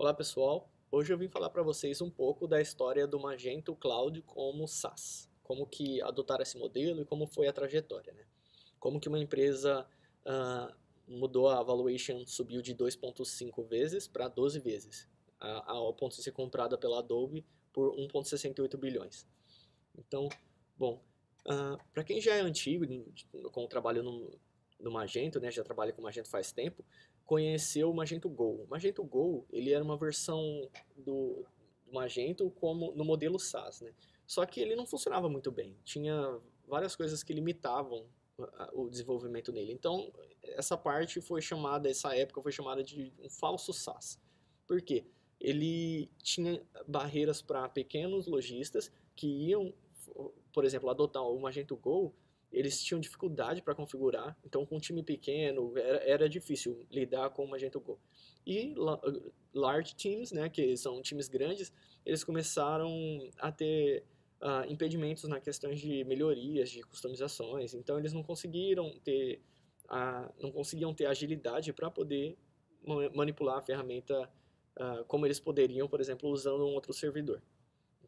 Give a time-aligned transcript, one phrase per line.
[0.00, 4.22] Olá pessoal, hoje eu vim falar para vocês um pouco da história do Magento Cloud
[4.22, 8.24] como SaaS, como que adotaram esse modelo e como foi a trajetória, né?
[8.78, 9.84] Como que uma empresa
[10.24, 10.72] uh,
[11.08, 15.08] mudou a valuation, subiu de 2.5 vezes para 12 vezes,
[15.40, 19.26] ao ponto de ser comprada pela Adobe por 1.68 bilhões.
[19.98, 20.28] Então,
[20.76, 21.02] bom,
[21.44, 22.86] uh, ah, para quem já é antigo
[23.50, 24.30] com o trabalho no,
[24.78, 26.84] no Magento, né, já trabalha com Magento faz tempo,
[27.24, 28.62] conheceu o Magento Go.
[28.62, 31.44] O Magento Go, ele era uma versão do,
[31.84, 33.92] do Magento como no modelo SaaS, né?
[34.26, 35.76] Só que ele não funcionava muito bem.
[35.84, 38.06] Tinha várias coisas que limitavam
[38.72, 39.72] o desenvolvimento nele.
[39.72, 44.20] Então, essa parte foi chamada, essa época foi chamada de um falso SaaS.
[44.66, 45.04] Por quê?
[45.40, 49.72] Ele tinha barreiras para pequenos lojistas que iam,
[50.52, 52.14] por exemplo, adotar o Magento Go
[52.52, 57.44] eles tinham dificuldade para configurar, então com um time pequeno era, era difícil lidar com
[57.44, 58.00] o Magento Go.
[58.46, 58.74] E
[59.52, 61.72] large teams, né, que são times grandes,
[62.04, 62.90] eles começaram
[63.38, 64.04] a ter
[64.40, 69.42] uh, impedimentos na questão de melhorias, de customizações, então eles não conseguiram ter
[69.88, 72.36] a, não conseguiam ter agilidade para poder
[73.14, 74.30] manipular a ferramenta
[74.76, 77.42] uh, como eles poderiam, por exemplo, usando um outro servidor.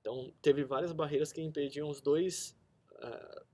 [0.00, 2.56] Então, teve várias barreiras que impediam os dois
[2.92, 3.44] uh,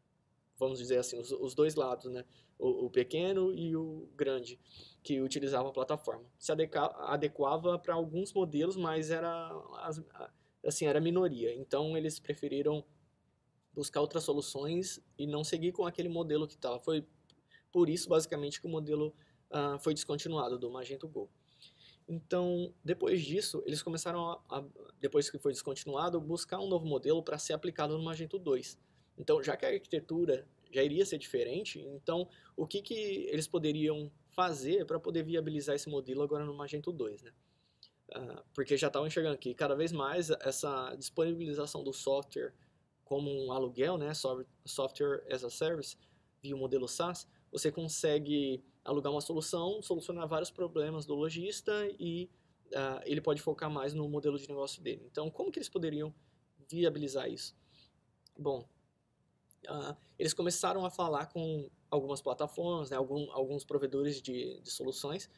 [0.58, 2.24] vamos dizer assim, os, os dois lados, né?
[2.58, 4.58] O, o, pequeno e o grande,
[5.02, 6.24] que utilizavam a plataforma.
[6.38, 9.52] Se adequa, adequava para alguns modelos, mas era,
[10.64, 11.54] assim, era minoria.
[11.54, 12.82] Então, eles preferiram
[13.74, 16.80] buscar outras soluções e não seguir com aquele modelo que estava.
[16.80, 17.06] Foi
[17.70, 19.14] por isso, basicamente, que o modelo
[19.50, 21.28] uh, foi descontinuado do Magento Go.
[22.08, 24.64] Então, depois disso, eles começaram a, a,
[25.00, 28.78] depois que foi descontinuado, buscar um novo modelo para ser aplicado no Magento 2.
[29.18, 32.94] Então, já que a arquitetura já iria ser diferente, então o que, que
[33.30, 37.32] eles poderiam fazer para poder viabilizar esse modelo agora no Magento 2, né?
[38.14, 42.54] Uh, porque já estavam enxergando que cada vez mais essa disponibilização do software
[43.04, 44.12] como um aluguel, né,
[44.64, 45.96] software as a service,
[46.42, 52.28] via o modelo SaaS, você consegue alugar uma solução, solucionar vários problemas do lojista e
[52.72, 55.06] uh, ele pode focar mais no modelo de negócio dele.
[55.10, 56.14] Então, como que eles poderiam
[56.68, 57.56] viabilizar isso?
[58.36, 58.68] Bom,
[59.68, 65.30] uh, eles começaram a falar com algumas plataformas, né, algum, alguns provedores de, de soluções,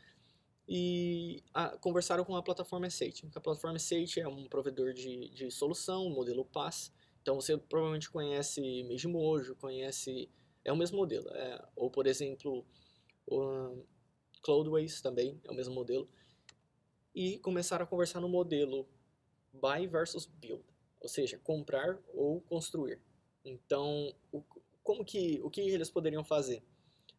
[0.67, 3.29] e uh, conversaram com a plataforma Sage.
[3.35, 8.61] A plataforma Sage é um provedor de, de solução, modelo PaaS, então você provavelmente conhece
[8.85, 10.31] Mejimojo, conhece...
[10.65, 11.29] É o mesmo modelo.
[11.31, 12.67] É, ou, por exemplo,
[13.27, 13.85] o
[14.43, 16.07] Cloudways também é o mesmo modelo.
[17.15, 18.87] E começaram a conversar no modelo
[19.53, 20.63] Buy versus Build,
[21.01, 23.01] ou seja, comprar ou construir.
[23.49, 24.43] Então, o,
[24.83, 26.63] como que, o que eles poderiam fazer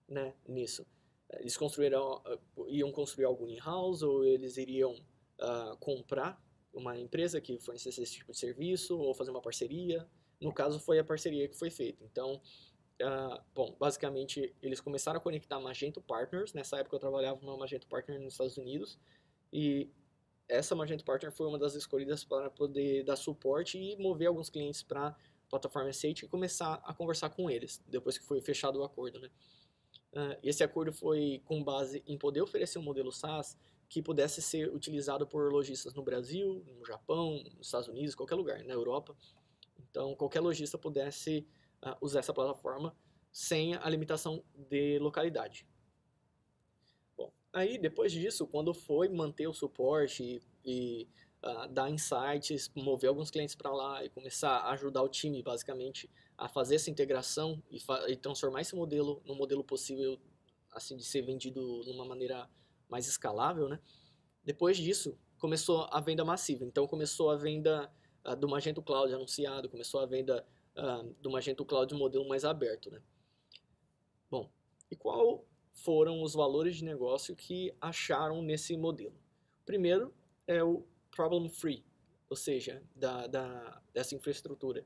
[0.07, 0.85] né, nisso?
[1.33, 6.41] Eles construíram, ah, iam construir algo in-house ou eles iriam uh, comprar
[6.73, 10.07] uma empresa que fornecesse esse tipo de serviço ou fazer uma parceria.
[10.39, 12.03] No caso, foi a parceria que foi feita.
[12.03, 12.41] Então,
[13.01, 16.53] uh, bom, basicamente, eles começaram a conectar Magento Partners.
[16.53, 18.99] Nessa época, eu trabalhava numa Magento Partner nos Estados Unidos.
[19.51, 19.89] E
[20.47, 24.81] essa Magento Partner foi uma das escolhidas para poder dar suporte e mover alguns clientes
[24.81, 25.15] para
[25.49, 29.19] plataforma Sage e começar a conversar com eles, depois que foi fechado o acordo.
[29.19, 29.29] Né?
[30.13, 33.57] Uh, esse acordo foi com base em poder oferecer um modelo SaaS
[33.87, 38.63] que pudesse ser utilizado por lojistas no Brasil, no Japão, nos Estados Unidos, qualquer lugar,
[38.63, 39.15] na Europa.
[39.89, 41.47] Então, qualquer lojista pudesse
[41.83, 42.95] uh, usar essa plataforma
[43.31, 45.67] sem a limitação de localidade.
[47.17, 51.07] Bom, aí depois disso, quando foi manter o suporte e, e
[51.71, 56.49] dar insights, mover alguns clientes para lá e começar a ajudar o time, basicamente, a
[56.49, 57.79] fazer essa integração e,
[58.09, 60.19] e transformar esse modelo no modelo possível
[60.71, 62.49] assim de ser vendido de uma maneira
[62.89, 63.79] mais escalável, né?
[64.43, 66.65] Depois disso, começou a venda massiva.
[66.65, 67.91] Então, começou a venda
[68.25, 70.45] uh, do Magento Cloud anunciado, começou a venda
[70.75, 73.01] uh, do Magento Cloud modelo mais aberto, né?
[74.29, 74.49] Bom,
[74.91, 79.15] e qual foram os valores de negócio que acharam nesse modelo?
[79.65, 80.13] Primeiro
[80.47, 81.83] é o problem free,
[82.29, 84.85] ou seja, da, da, dessa infraestrutura.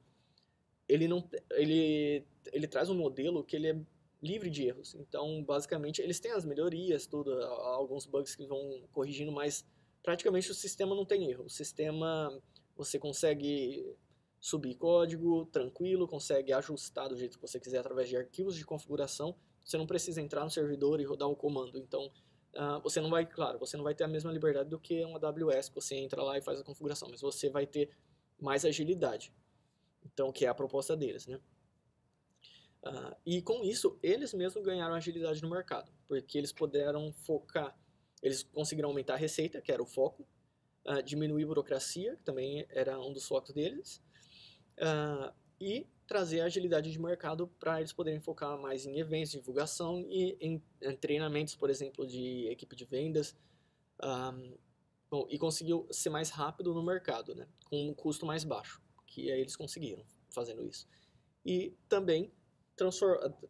[0.88, 3.81] Ele, não, ele, ele traz um modelo que ele é
[4.22, 4.96] livre de erros.
[4.96, 9.66] Então, basicamente, eles têm as melhorias, tudo, alguns bugs que vão corrigindo, mas
[10.02, 11.46] praticamente o sistema não tem erro.
[11.46, 12.42] O sistema,
[12.75, 13.96] você consegue
[14.40, 19.36] subir código tranquilo, consegue ajustar do jeito que você quiser através de arquivos de configuração.
[19.64, 21.78] Você não precisa entrar no servidor e rodar o comando.
[21.78, 22.12] Então,
[22.56, 25.16] Uh, você não vai, claro, você não vai ter a mesma liberdade do que um
[25.16, 27.90] AWS, que você entra lá e faz a configuração, mas você vai ter
[28.40, 29.34] mais agilidade.
[30.06, 31.40] Então, que é a proposta deles, né?
[32.84, 37.76] Uh, e com isso, eles mesmos ganharam agilidade no mercado, porque eles puderam focar,
[38.22, 40.28] eles conseguiram aumentar a receita, que era o foco,
[40.86, 44.04] uh, diminuir burocracia, que também era um dos focos deles,
[45.60, 50.63] e trazer agilidade de mercado para eles poderem focar mais em eventos, divulgação e em,
[50.80, 53.36] em treinamentos, por exemplo, de equipe de vendas,
[54.04, 54.56] um,
[55.10, 59.31] bom, e conseguiu ser mais rápido no mercado, né, com um custo mais baixo, que
[59.31, 60.88] aí eles conseguiram fazendo isso.
[61.44, 62.31] E também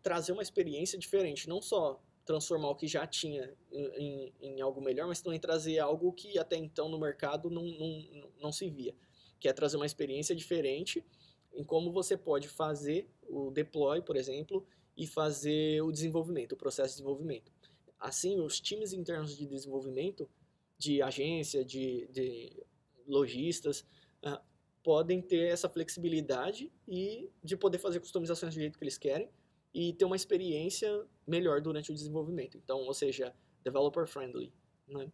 [0.02, 5.06] trazer uma experiência diferente, não só transformar o que já tinha em, em, algo melhor,
[5.06, 8.96] mas também trazer algo que até então no mercado não, não, não se via,
[9.38, 11.06] que é trazer uma experiência diferente
[11.54, 14.66] em como você pode fazer o deploy, por exemplo,
[14.98, 17.52] e fazer o desenvolvimento, o processo de desenvolvimento.
[18.00, 20.30] Assim, os times internos de desenvolvimento,
[20.78, 22.64] de agência, de, de
[23.08, 23.82] lojistas,
[24.26, 24.40] uh,
[24.84, 29.30] podem ter essa flexibilidade e de poder fazer customizações do jeito que eles querem,
[29.74, 32.58] e ter uma experiência melhor durante o desenvolvimento.
[32.58, 33.34] Então, ou seja,
[33.64, 34.54] developer friendly,
[34.88, 35.12] né?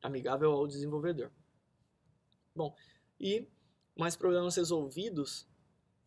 [0.00, 1.32] amigável ao desenvolvedor.
[2.54, 2.74] Bom,
[3.18, 3.48] e
[3.96, 5.48] mais problemas resolvidos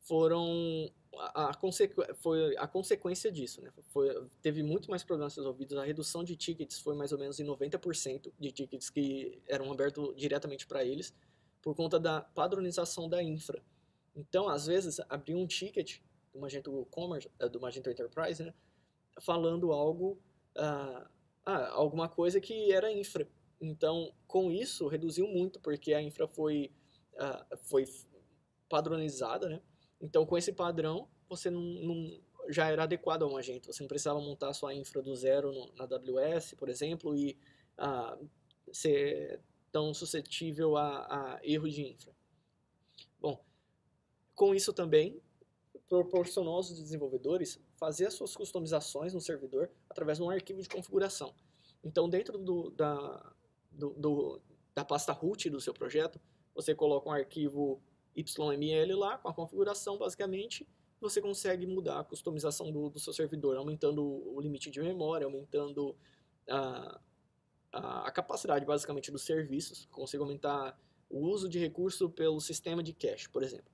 [0.01, 3.71] foram a, a, consequ, foi a consequência disso, né?
[3.89, 5.77] Foi, teve muito mais problemas resolvidos.
[5.77, 10.15] A redução de tickets foi mais ou menos em 90% de tickets que eram abertos
[10.15, 11.13] diretamente para eles,
[11.61, 13.61] por conta da padronização da infra.
[14.15, 15.99] Então, às vezes, abrir um ticket
[16.33, 18.53] do Magento Commerce, eh, do Magento Enterprise, né,
[19.19, 20.17] falando algo,
[20.57, 21.07] uh,
[21.45, 23.27] ah, alguma coisa que era infra.
[23.59, 26.71] Então, com isso, reduziu muito, porque a infra foi,
[27.13, 27.85] uh, foi
[28.67, 29.61] padronizada, né?
[30.01, 32.19] Então, com esse padrão, você não, não,
[32.49, 33.71] já era adequado ao Magento.
[33.71, 37.37] Você não precisava montar a sua infra do zero no, na AWS, por exemplo, e
[37.77, 38.27] uh,
[38.73, 42.13] ser tão suscetível a, a erro de infra.
[43.19, 43.43] Bom,
[44.35, 45.21] com isso também,
[45.87, 51.33] proporcionou aos desenvolvedores fazer as suas customizações no servidor através de um arquivo de configuração.
[51.83, 53.33] Então, dentro do, da,
[53.71, 54.41] do, do,
[54.73, 56.19] da pasta root do seu projeto,
[56.53, 57.81] você coloca um arquivo
[58.15, 60.67] YML lá, com a configuração, basicamente,
[60.99, 65.95] você consegue mudar a customização do, do seu servidor, aumentando o limite de memória, aumentando
[66.49, 66.99] a,
[67.71, 70.79] a, a capacidade, basicamente, dos serviços, consegue aumentar
[71.09, 73.71] o uso de recurso pelo sistema de cache, por exemplo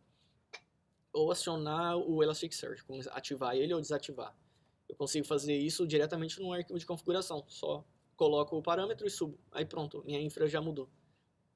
[1.17, 4.35] ou acionar o Elasticsearch, ativar ele ou desativar.
[4.87, 7.83] Eu consigo fazer isso diretamente no arquivo de configuração, só
[8.15, 9.37] coloco o parâmetro e subo.
[9.51, 10.87] Aí pronto, minha infra já mudou.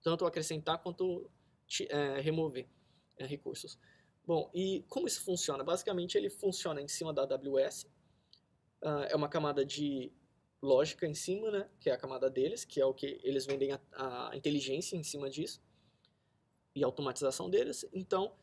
[0.01, 1.29] Tanto acrescentar quanto
[1.89, 2.67] é, remover
[3.17, 3.77] é, recursos.
[4.25, 5.63] Bom, e como isso funciona?
[5.63, 7.85] Basicamente ele funciona em cima da AWS,
[8.83, 10.11] uh, é uma camada de
[10.61, 13.71] lógica em cima, né, que é a camada deles, que é o que eles vendem
[13.71, 15.59] a, a inteligência em cima disso,
[16.75, 17.85] e automatização deles.
[17.91, 18.33] Então,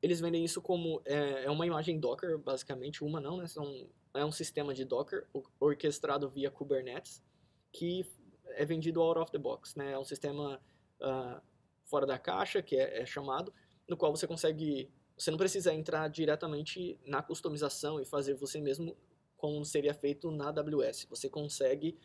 [0.00, 3.46] eles vendem isso como é, é, uma imagem Docker, basicamente, uma não, né?
[3.46, 5.26] São, é um sistema de Docker
[5.60, 7.22] orquestrado via Kubernetes
[7.72, 8.06] que
[8.46, 9.92] é vendido out of the box, né?
[9.92, 10.60] É um sistema
[11.00, 11.40] uh,
[11.88, 13.52] fora da caixa, que é, é, chamado,
[13.88, 18.96] no qual você consegue, você não precisa entrar diretamente na customização e fazer você mesmo
[19.36, 21.06] como seria feito na AWS.
[21.08, 21.96] Você consegue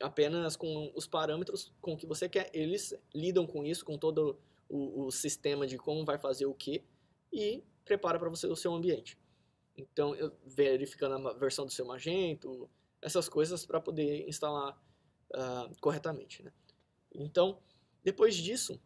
[0.00, 2.50] apenas com os parâmetros com que você quer.
[2.52, 4.38] Eles lidam com isso, com todo
[4.68, 6.84] o, o sistema de como vai fazer o que
[7.32, 9.18] e prepara para você o seu ambiente.
[9.76, 12.68] Então, eu, verificando a versão do seu Magento,
[13.00, 14.78] essas coisas para poder instalar
[15.34, 16.42] uh, corretamente.
[16.42, 16.52] Né?
[17.14, 17.58] Então,
[18.02, 18.80] depois disso,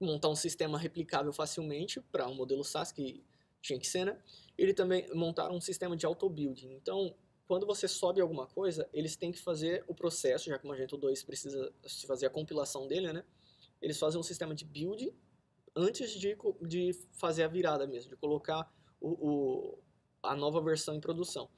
[0.00, 3.24] montar um sistema replicável facilmente para um modelo SaaS que
[3.60, 4.18] tinha que ser, né?
[4.58, 6.72] Ele também montaram um sistema de auto-building.
[6.74, 7.14] Então,
[7.46, 10.96] quando você sobe alguma coisa, eles têm que fazer o processo, já que o Magento
[10.96, 13.24] 2 precisa se fazer a compilação dele, né?
[13.80, 15.14] Eles fazem um sistema de build
[15.74, 18.70] antes de, de fazer a virada mesmo, de colocar
[19.00, 19.78] o, o,
[20.22, 21.48] a nova versão em produção.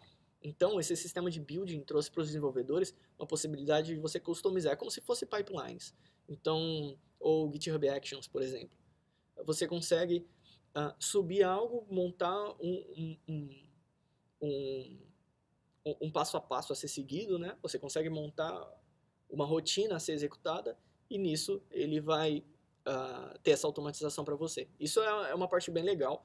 [0.43, 4.91] Então, esse sistema de building trouxe para os desenvolvedores uma possibilidade de você customizar, como
[4.91, 5.95] se fosse pipelines.
[6.29, 8.77] Então, ou GitHub Actions, por exemplo.
[9.45, 10.27] Você consegue
[10.77, 13.51] uh, subir algo, montar um, um,
[14.41, 14.99] um,
[16.03, 17.57] um, passo a passo a ser seguido, né?
[17.63, 18.69] Você consegue montar
[19.29, 20.79] uma rotina a ser executada
[21.11, 22.45] e nisso ele vai
[22.87, 24.69] uh, ter essa automatização para você.
[24.79, 26.25] Isso é, é, uma parte bem legal.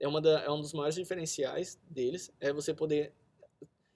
[0.00, 2.32] É, uma da, é um dos maiores diferenciais deles.
[2.40, 3.12] É você poder.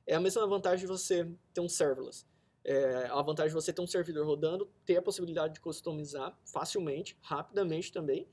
[0.06, 2.24] É a mesma vantagem de você ter um serverless.
[2.64, 7.16] É a vantagem de você ter um servidor rodando, ter a possibilidade de customizar facilmente,
[7.22, 8.28] rapidamente também,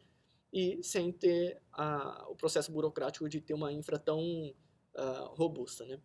[0.52, 6.00] e sem ter a, o processo burocrático de ter uma infra tão uh, robusta, né?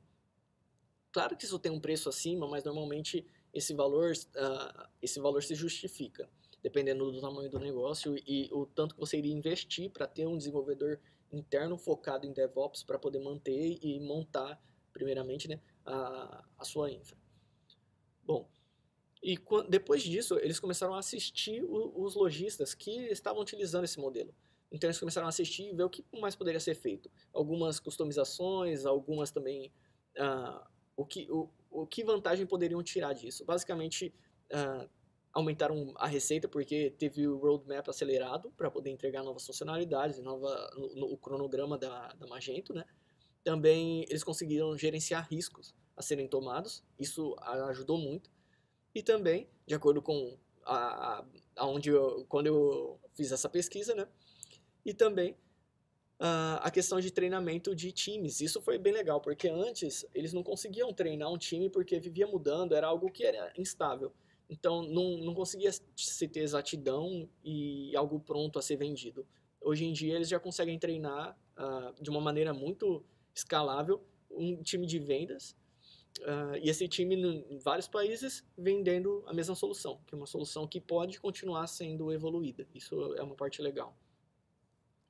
[1.12, 5.54] Claro que isso tem um preço acima, mas normalmente esse valor, uh, esse valor se
[5.54, 6.28] justifica
[6.62, 10.36] dependendo do tamanho do negócio e o tanto que você iria investir para ter um
[10.36, 10.98] desenvolvedor
[11.32, 14.60] interno focado em DevOps para poder manter e montar,
[14.92, 17.16] primeiramente, né, a, a sua infra.
[18.30, 18.48] Bom,
[19.22, 19.36] E
[19.68, 24.32] depois disso, eles começaram a assistir os lojistas que estavam utilizando esse modelo.
[24.70, 27.10] Então eles começaram a assistir e ver o que mais poderia ser feito.
[27.32, 29.72] Algumas customizações, algumas também.
[30.16, 30.64] Uh,
[30.96, 33.44] o, que, o, o que vantagem poderiam tirar disso?
[33.44, 34.14] Basicamente,
[34.52, 34.88] uh,
[35.32, 40.94] aumentaram a receita porque teve o roadmap acelerado para poder entregar novas funcionalidades, nova, no,
[40.94, 42.84] no, o cronograma da, da Magento, né?
[43.42, 47.36] Também eles conseguiram gerenciar riscos a serem tomados, isso
[47.68, 48.30] ajudou muito.
[48.94, 51.24] E também, de acordo com a,
[51.56, 54.08] a onde eu, quando eu fiz essa pesquisa, né?
[54.84, 55.32] E também
[56.18, 58.40] uh, a questão de treinamento de times.
[58.40, 62.74] Isso foi bem legal, porque antes eles não conseguiam treinar um time porque vivia mudando,
[62.74, 64.10] era algo que era instável.
[64.48, 69.26] Então não, não conseguia se ter exatidão e algo pronto a ser vendido.
[69.60, 73.04] Hoje em dia eles já conseguem treinar uh, de uma maneira muito
[73.34, 75.54] escalável um time de vendas
[76.20, 80.66] uh, e esse time em vários países vendendo a mesma solução, que é uma solução
[80.66, 82.66] que pode continuar sendo evoluída.
[82.74, 83.96] Isso é uma parte legal.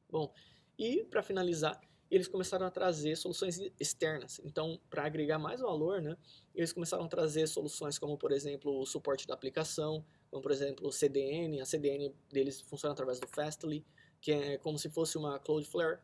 [0.08, 0.32] Bom,
[0.78, 1.80] e para finalizar,
[2.10, 4.40] eles começaram a trazer soluções externas.
[4.44, 6.16] Então, para agregar mais valor, né,
[6.54, 10.88] eles começaram a trazer soluções como, por exemplo, o suporte da aplicação, como, por exemplo,
[10.88, 11.60] o CDN.
[11.60, 13.86] A CDN deles funciona através do Fastly,
[14.20, 16.00] que é como se fosse uma Cloudflare,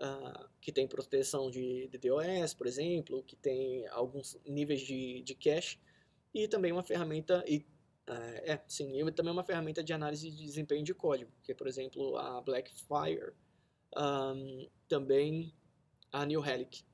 [0.00, 5.34] uh, que tem proteção de, de DOS, por exemplo, que tem alguns níveis de, de
[5.34, 5.78] cache,
[6.34, 7.58] e também uma ferramenta, e,
[8.08, 8.12] uh,
[8.44, 11.66] é, sim, e também uma ferramenta de análise de desempenho de código, que é, por
[11.66, 13.32] exemplo, a Blackfire,
[13.96, 15.54] um, também
[16.12, 16.84] a New Relic,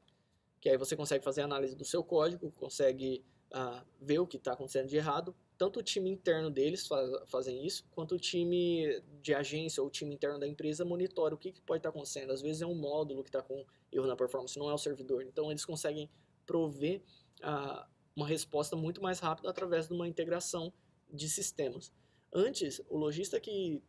[0.61, 4.53] que aí você consegue fazer análise do seu código, consegue uh, ver o que está
[4.53, 5.35] acontecendo de errado.
[5.59, 9.91] Tanto o time interno deles faz, fazem isso, quanto o time de agência ou o
[9.91, 12.31] time interno da empresa monitora o que, que pode estar tá acontecendo.
[12.31, 15.23] Às vezes é um módulo que está com erro na performance, não é o servidor.
[15.23, 16.11] Então eles conseguem
[16.45, 17.03] prover
[17.41, 20.73] uh, uma resposta muito mais rápida através de uma integração
[21.11, 21.93] de sistemas.
[22.33, 23.83] Antes, o lojista que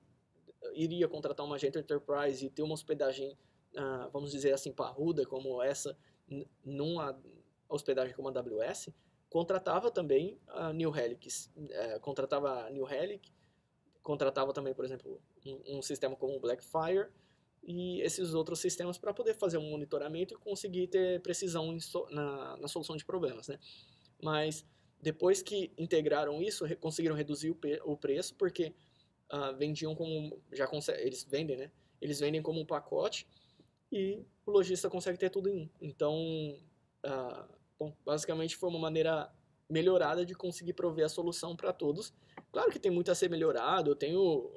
[0.74, 3.38] iria contratar uma agente enterprise e ter uma hospedagem,
[3.76, 5.98] uh, vamos dizer assim, parruda como essa,
[6.64, 7.20] numa
[7.70, 8.90] hospedagem como a AWS,
[9.30, 13.32] contratava também a New Relic, uh, contratava a New Relic,
[14.02, 17.10] contratava também, por exemplo, um, um sistema como o Blackfire
[17.64, 22.56] e esses outros sistemas para poder fazer um monitoramento e conseguir ter precisão so, na,
[22.58, 23.60] na solução de problemas, né?
[24.24, 24.66] Mas
[25.02, 28.74] depois que integraram isso, conseguiram reduzir o, o preço, porque
[29.32, 30.70] uh, vendiam como já
[31.00, 31.72] eles vendem, né?
[32.02, 33.28] Eles vendem como um pacote
[33.92, 35.70] e o lojista consegue ter tudo em um.
[35.82, 36.16] Então,
[37.06, 39.32] uh, bom, basicamente foi uma maneira
[39.70, 42.14] melhorada de conseguir prover a solução para todos.
[42.52, 44.52] Claro que tem muito a ser melhorado, eu tenho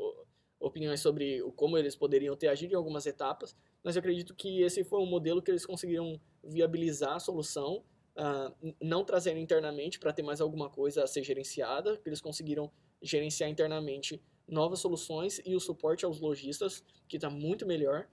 [0.59, 4.85] opiniões sobre como eles poderiam ter agido em algumas etapas, mas eu acredito que esse
[4.85, 7.83] foi um modelo que eles conseguiram viabilizar a solução,
[8.17, 12.71] uh, não trazendo internamente para ter mais alguma coisa a ser gerenciada, que eles conseguiram
[13.03, 18.09] gerenciar internamente novas soluções e o suporte aos lojistas, que está muito melhor.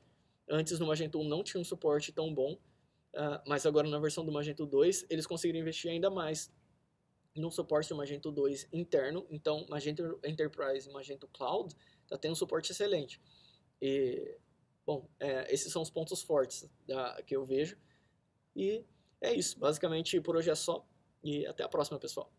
[0.50, 2.58] Antes no Magento 1 não tinha um suporte tão bom,
[3.14, 6.52] uh, mas agora na versão do Magento 2 eles conseguiram investir ainda mais
[7.36, 9.26] no suporte do Magento 2 interno.
[9.30, 11.74] Então, Magento Enterprise e Magento Cloud
[12.04, 13.22] está tendo um suporte excelente.
[13.82, 14.38] E,
[14.86, 17.78] bom, é, esses são os pontos fortes da, que eu vejo.
[18.56, 18.84] E
[19.22, 19.60] é isso.
[19.60, 20.86] Basicamente, por hoje é só.
[21.24, 22.32] E até a próxima, pessoal.